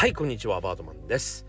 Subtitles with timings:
[0.00, 1.44] はいこんにちはバードマンです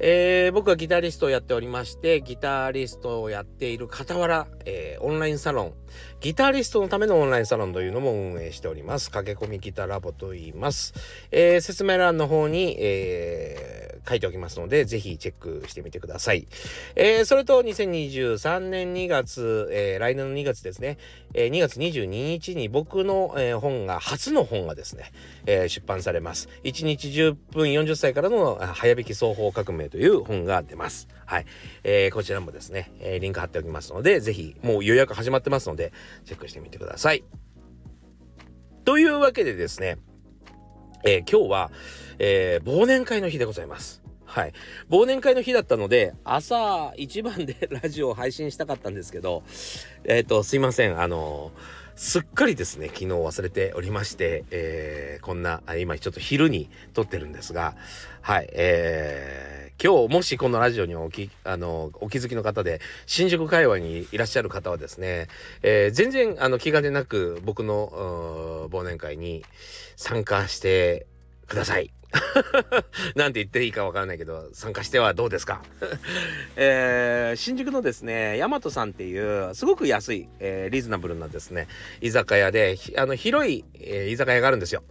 [0.00, 5.74] えー、僕はギタリストをやっておりまして、ギタリストをやっている傍ら、えー、オンラインサロン、
[6.20, 9.10] ギタリストのためのオンラインサロンというのも運営しております。
[9.10, 10.94] 駆け込みギターラボと言います。
[11.30, 13.69] えー、説明欄の方に、えー
[14.08, 16.46] 書いておきますので、ぜひチェックしてみてください。
[16.96, 20.98] えー、それと2023年2月、えー、来年の2月ですね、
[21.34, 25.12] えー、2月22日に僕の、え、本が、初の本がですね、
[25.46, 26.48] え、出版されます。
[26.64, 31.08] 1日10分40歳からの早弾き双方革命という本が出ます。
[31.26, 31.46] はい。
[31.84, 35.92] えー、こちらもですね、え、リンク貼っておきますので、ぜひ、もう予約始まってますので、
[36.24, 37.24] チェックしてみてください。
[38.84, 39.98] というわけでですね、
[41.04, 41.70] えー、今日は、
[42.18, 44.02] えー、忘年会の日でございます。
[44.24, 44.52] はい。
[44.90, 49.42] 忘年会の日だったので、朝一番でラジオを配信したかったんですけど、
[50.04, 51.00] えっ、ー、と、すいません。
[51.00, 51.50] あの
[52.02, 57.76] すっかりですね、昨日忘れておりまして、えー、こんな、今ちょっと昼に撮ってるんですが、
[58.22, 65.28] はい、えー、今日もしこのラジオにおき、あの、お気づきの方で、新宿界隈にいらっしゃる方はですね、
[65.62, 69.44] えー、全然、あの、気兼ねなく僕の、忘年会に
[69.96, 71.06] 参加して
[71.48, 71.92] ください。
[73.14, 75.62] なんて言っていいかわからないけど、参加してはどうですか？
[76.56, 81.68] えー、新宿のですね、大和さんっていう、すごく安い、えー、リーズナブルなですね、
[82.00, 84.82] 居酒屋で、あの、広い、えー、居酒屋があるんですよ。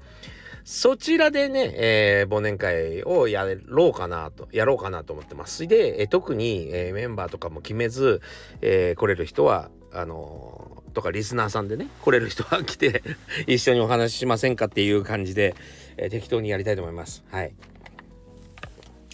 [0.71, 5.65] そちらでね、えー、忘年会をやろうかなと、やろうかなと思ってます。
[5.65, 8.21] で、えー、特に、えー、メンバーとかも決めず、
[8.61, 13.01] え、来れる人は、あの、とかリスナーさんでね、来れる人は来て
[13.47, 15.55] 一緒にお話ししませんかっていう感じで、
[15.97, 17.23] え、適当にやりたいと思います。
[17.31, 17.51] はい。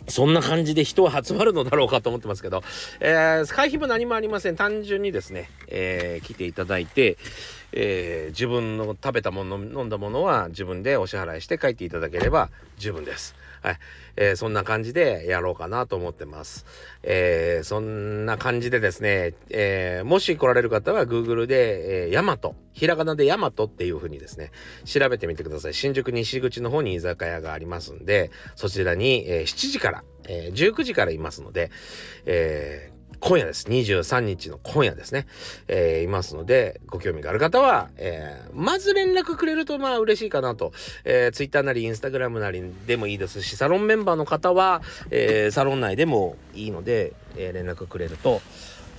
[0.10, 2.64] そんな感じで人は集まるのだろうかと思ってますけど、
[3.00, 4.58] えー、会費も何もありません。
[4.58, 7.18] 単純にですね、えー、来ていただいて、
[7.72, 13.36] えー、自分の食べたもの、飲んだものは自分でお支払いして帰っていただければ十分です。
[13.66, 13.78] はい。
[14.16, 16.66] えー、そんな感じでやろうかなと思ってます。
[17.02, 24.52] えー、そんな感じでですね、えー、もし来られる方は Google で、えー、ヤマト、ひらがなでヤマトっていう風にですね、
[24.86, 25.74] 調べてみてください。
[25.74, 31.72] 新宿西口の方に居酒屋がありますんで、そちらに、えー、7時から、えー、19時からいますので、
[32.28, 33.68] えー、今夜です。
[33.68, 35.28] 23日の今夜ですね。
[35.68, 40.74] えー、いますので、ご興味がある方は、えー、まず連絡くれるとまあ嬉しいかなと。
[41.04, 44.82] えー、Twitter なり Instagram なりでもいいですし、サロンメンバーの方は、
[45.12, 48.42] えー、サロン内でもいいので、えー、連絡くれると、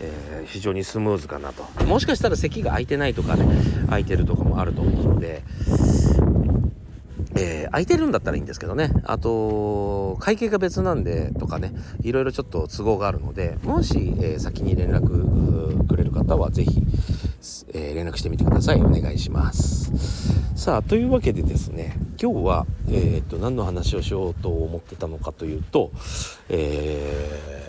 [0.00, 1.64] えー、非常にスムーズかなと。
[1.84, 3.46] もしかしたら席が空いてないとかね、
[3.86, 5.42] 空いてるとかもあると思うので、
[7.38, 8.90] えー、空いてるんだったらいいんですけどね。
[9.04, 16.82] あと、会計が別なんでとかね、いろいろちょっと都合があるので、もし、えー、先に連絡くれる方は、是非、
[17.74, 18.80] えー、連絡してみてください。
[18.80, 19.92] お願いします。
[20.56, 25.90] さあ、というわけでですね、今日は、えっと、何の話をしようと思ってたのかというと、
[26.48, 27.66] え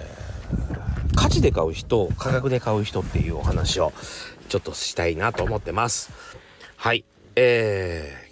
[1.15, 3.91] 価値で買う人、価格で買う人っていうお話を
[4.49, 6.11] ちょっとしたいなと思ってます。
[6.77, 7.03] はい。
[7.35, 8.26] えー、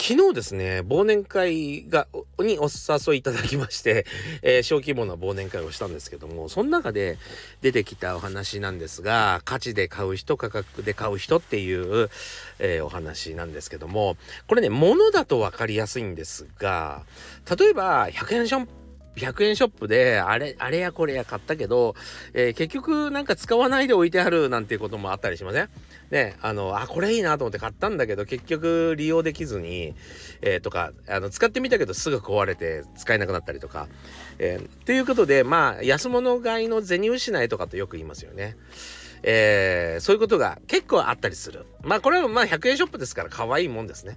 [0.00, 2.06] 昨日ですね、忘年会が、
[2.38, 4.06] にお誘いいただきまして、
[4.42, 7.18] えー、小規模な忘年会をしたんですけども、その中で
[7.62, 12.10] 出てきたお話なんですが、価値で買う人、価格で買う人っていう、
[12.60, 14.16] えー、お話なんですけども、
[14.46, 17.02] これね、物だと分かりやすいんですが、
[17.58, 18.68] 例えば、100円ショッ
[19.16, 21.94] 100円ショップで、あれ、あれやこれや買ったけど、
[22.34, 25.68] えー、結局なんか使わないで置いてあるなんていうこともあったりしません？
[26.10, 29.94] ね、あの、あ、これいいなと思って買ったんだけど、結局利用できずに、
[30.40, 33.88] えー、とか、あの、使ってみたけどすぐ壊れて使えなくなったりとか、
[34.38, 38.56] えー、ということで、まあ、安物買いの銭失いとかとよく言いますよね。
[39.24, 41.66] えー、そういうことが結構あったりする。
[41.82, 44.16] まあこれはまあ100円ショップですから可愛いもんですね。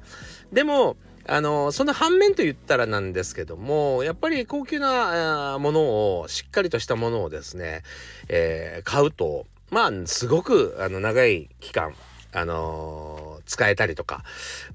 [0.54, 0.96] でも、
[1.32, 7.84] あのその反面と言ったらなんですけどもやっぱり高級なものをしっかりとしたものをですね、
[8.28, 11.94] えー、買うとまあすごくあの長い期間
[12.34, 14.26] あのー、使えたりとか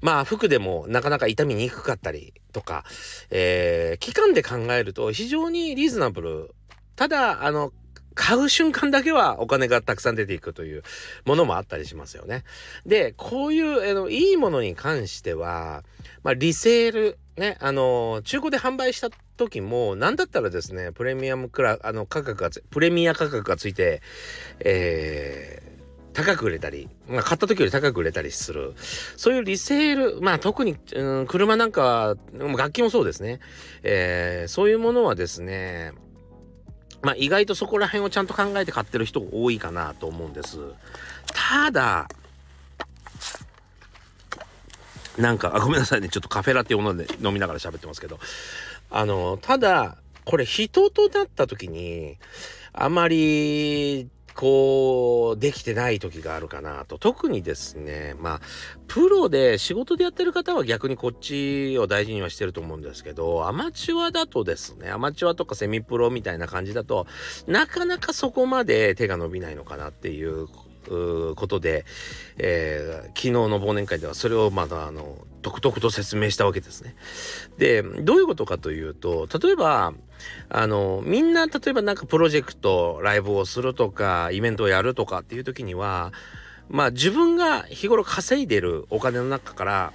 [0.01, 2.85] まあ服でもなかなか傷みにくかったりとか、
[3.29, 6.55] えー、期間で考えると非常にリーズナブル。
[6.95, 7.71] ただあの
[8.17, 10.83] 買う瞬間だけはお金がたくさん出ていくという
[11.25, 12.43] ものもあったりしますよね。
[12.85, 15.83] で、こういう、あの、いいものに関しては、
[16.23, 24.01] まあ、リセール、ね、あの、中古で販売した時も、なんだったらですね、プレミアムクラ、あの、価格がプレミア価格がついて、
[24.61, 28.73] えー、高く売れたり、まあ、買った時より高く売れたりする。
[29.15, 33.39] そういうリセール、まあ特に、うん、車なんか楽器もそうですね。
[33.83, 35.91] えー、そういうものはですね、
[37.01, 40.59] まあ意外とそこら辺をちゃんと考えて買ってる人多いかなと思うんです。
[41.33, 42.07] ただ、
[45.17, 46.09] なんか、あごめんなさいね。
[46.09, 48.19] ちょっとカフェラテを飲んで飲みながら喋ってますけど、
[48.91, 52.17] あの、ただ、これ人となった時に、
[52.73, 56.99] あまりこう、できてない時があるかなと。
[56.99, 58.41] 特にですね、まあ、
[58.87, 67.07] プロで仕事でやってる方は逆にこっちを大事にはしてると思うんですけど、アマチュアだとですね、アマチュアとかセミプロみたいな感じだと、
[67.47, 70.47] なかなかそこまで手が伸びないのかなっていう
[71.35, 71.85] ことで、
[72.37, 76.95] えー、昨日の忘年会ではそれをまだあの独々と説明したわけですね。
[77.57, 79.93] でどういうことかというと例えば
[80.49, 86.11] あのみんな例えばなんかプロジェクトライブをするとかイベントをやるとかっていう時には
[86.69, 89.93] まあ自分が日頃稼いでるお金の中から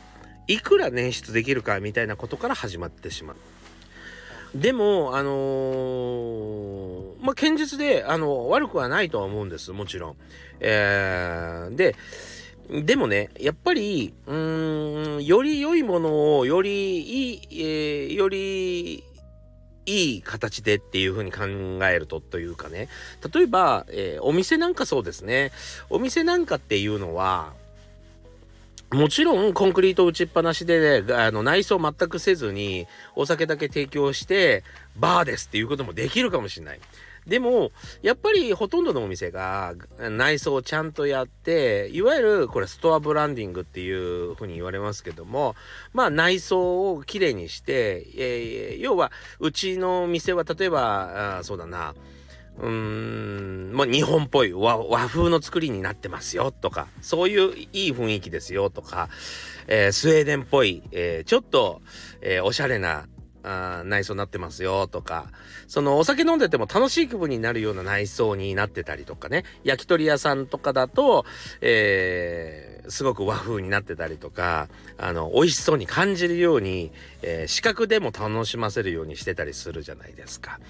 [0.49, 3.37] いくら捻出できるかみたいなことから始まってしまう。
[4.55, 9.73] でもあのー、まあ堅実であの悪くはないとは思うんです。
[9.73, 10.17] もちろん。
[10.61, 11.97] えー、で
[12.69, 19.05] でもねやっぱりうーんより良いものをよりいい、えー、より
[19.85, 21.45] いい形でっていう風に考
[21.87, 22.89] えるとというかね。
[23.35, 25.51] 例えば、えー、お店なんかそうですね。
[25.91, 27.53] お店なんかっていうのは
[28.93, 32.87] もちろんコンクリート打ちっぱなしで、ね、あの内装全くせずに
[33.17, 34.65] お酒だけ提供して
[34.97, 36.81] バーですっていうこともできるかもしれない。
[37.27, 37.71] でも
[38.03, 45.55] やっぱりほとんどのお店が内装をちゃんとやっていわゆるこれストアブランディングっていうふうに言われますけども
[45.93, 51.95] まあ内装をきれいにして、えー、要はうちの店は例えばあそうだな
[52.59, 59.09] うーん、まあ、日本っぽい和和風の作りになってますよとか、そういういい雰囲気ですよとか、
[59.67, 61.81] えー、スウェーデンっぽい、えー、ちょっと、
[62.21, 63.07] えー、おしゃれな
[63.43, 65.27] あ内装になってますよとか
[65.67, 71.25] そのお酒飲んでても楽しい気分になるような内装になってたりとかね焼き鳥屋さんとかだと、
[71.61, 74.69] えー、すごく和風になってたりとか
[74.99, 76.93] あの美味しそうに感じるように、
[77.23, 80.61] えー、視覚でも楽しませるようにしてたりするじゃないですか。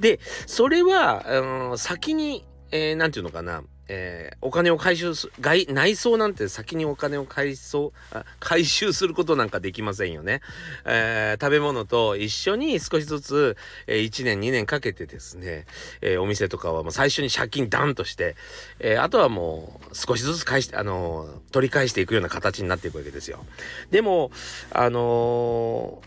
[0.00, 7.90] でそれは、うん、先に何、えー、て言うのかなえー、お金を回収す外内装なんて先にお金を回収
[8.38, 10.40] 回収することなんかできませんよね、
[10.84, 13.56] えー、食べ物と一緒に少しずつ、
[13.86, 15.66] えー、1年2年かけてですね、
[16.00, 18.36] え、お店とかはもう最初に借金ダンとして、
[18.78, 23.44] え、あとはもう少しずつ返してあの、取り返していくような形になっていくわけですよ
[23.90, 24.30] でも
[24.72, 26.02] あの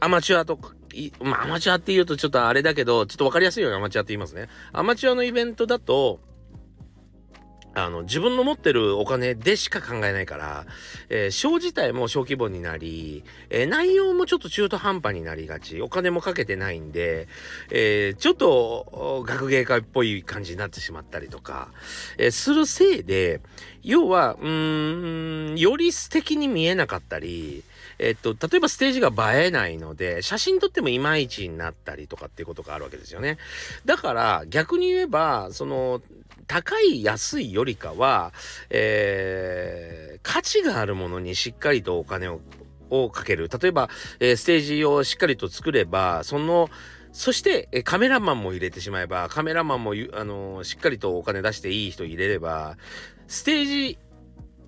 [0.00, 0.74] アマチュアとか
[1.20, 4.48] まあ、アマチュアって言うとちょっとあれだけど、ちょっと分かりやすいようにアマチュアって言いますね。
[4.72, 6.20] アマチュアのイベントだと、
[7.74, 10.66] あの自分の持ってるお金でしか考えないから、
[11.08, 17.28] えー、ショー自体も小規模になり、えー、内容もちょっと中途半端になりがちお金もかけてないんで、
[17.70, 21.68] えー、ちょっと学芸会っぽい感じになってしまったりとか、
[22.18, 23.40] えするせいで
[23.82, 27.64] 要はうーんより素敵に見えなかったり
[28.02, 33.38] えっと、例えばステージが映えないので、写真撮ってもいまいちになったりとかっていうことがあるわけですよね。
[33.84, 36.02] だから逆に言えば、その、
[36.46, 38.32] 高い安いよりかは、
[38.70, 42.40] えー、価値があるものにしっかりとお金を
[42.90, 43.88] をかける例えば、
[44.20, 46.68] えー、ステージをしっかりと作ればその
[47.14, 52.78] そして、カメラマンも入れてしまえばカメラマンも、あのしっかりとお金出していい人入れれば
[53.28, 53.98] ステージ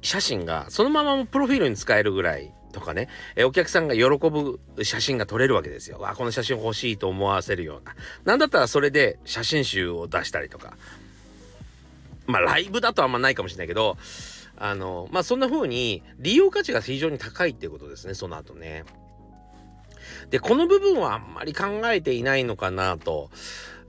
[0.02, 5.98] 写真がそのままプロフィールに使えるぐらいとかね、えお客さんが喜ぶ写真が撮れるわけですよ。
[5.98, 7.94] わこの写真欲しいと思わせるような。
[8.24, 10.76] なんだったらそれで写真集を出したりとか。
[12.26, 13.96] まあライブだとあんまないかもしれないけど、
[14.56, 18.84] あの、まあそんな風に利用価値が非常に高いっていうことですね、その後ね。
[20.30, 23.30] で、この部分はあんまり考えていないのかなと。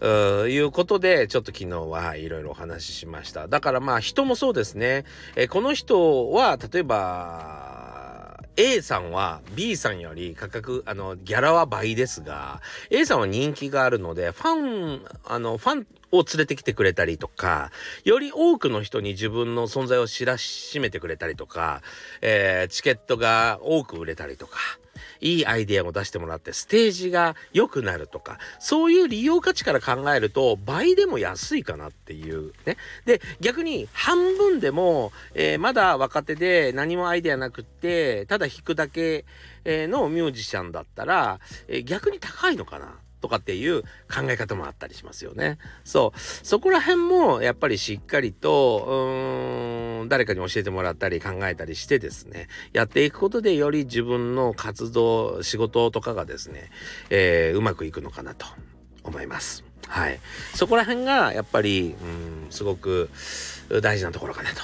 [0.02, 3.48] いうことで、ちょっと昨日はいろいろお話ししました。
[3.48, 5.06] だからまあ人もそうですね。
[5.36, 7.75] えこの人は、例えば、
[8.58, 17.72] A さんは B さんより価格、あの、ギャラは倍ですが、A さんは人気があるので、ファン、あの、ファンを連れてきてくれたりとか、
[18.06, 21.82] より多くの人に自分の存在を知らしめてくれたりとか、
[22.22, 24.58] えー、チケットが多く売れたりとか、
[25.22, 32.78] いいアイデアを出してもらってステージが良くなるとかそういう利用価値から考えると倍でも安いかなっていうね。
[33.06, 39.26] で逆に半分でも、えー、まだ若手で何もアイデアなくってただ弾くだけ
[39.66, 42.96] のミュージシャンだったら、えー、逆に高いのかな。
[43.26, 45.58] とかっていう考え方もあったりしますよね。
[45.84, 46.20] そう。
[46.20, 56.70] そこら辺もやっぱりしっかりと、うーん、誰かに教えてもらったり考えたりしてですね、やっていくことでより自分の活動、仕事とかがですね、
[57.10, 58.46] えー、うまくいくのかなと
[59.04, 59.64] 思います。
[59.88, 60.20] はい。
[60.54, 63.10] そこら辺がやっぱり、うん、すごく
[63.82, 64.62] 大事なところかなと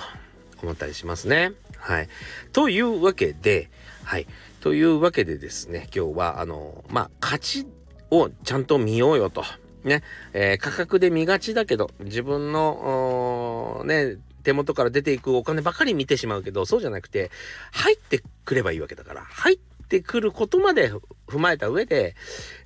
[0.61, 1.53] 思ったりしますね。
[1.77, 2.09] はい。
[2.53, 3.71] というわけで、
[4.03, 4.27] はい。
[4.61, 7.65] というわけでですね今日はあのまあ価値
[8.11, 9.43] をちゃんと見ようよと。
[9.83, 10.03] ね、
[10.33, 17.31] えー、価格で見がちだけど自分のね手元から出ていくお金ばかり見てしまうけどそうじゃなくて
[17.71, 20.91] 入ってくればいいわけだから入ってくることまで
[21.27, 22.15] 踏まえた上で、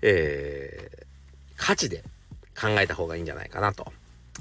[0.02, 1.06] えー、
[1.56, 2.04] 価値で
[2.60, 3.94] 考えた方がいいんじゃないかなと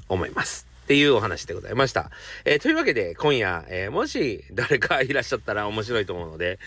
[0.09, 0.74] 思います。
[0.85, 2.11] っていうお話でございました。
[2.45, 6.59] えー、というわけで今夜、えー、もし誰かいらっしゃったら面白いと思うので、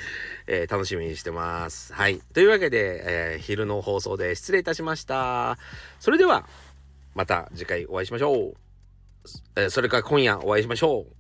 [0.48, 1.94] えー、楽しみにしてます。
[1.94, 2.18] はい。
[2.34, 5.56] というわけで、え昼の放送で失礼いたしました。
[6.00, 6.48] それでは
[7.14, 8.54] また次回お会いしましょう。
[9.54, 11.17] えそれから今夜お会いしましょう。